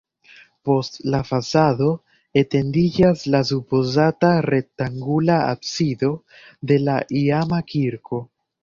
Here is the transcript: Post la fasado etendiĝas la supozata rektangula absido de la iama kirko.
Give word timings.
Post 0.69 0.95
la 1.15 1.17
fasado 1.31 1.89
etendiĝas 2.43 3.27
la 3.35 3.43
supozata 3.51 4.33
rektangula 4.49 5.37
absido 5.55 6.15
de 6.73 6.85
la 6.89 7.01
iama 7.25 7.67
kirko. 7.75 8.27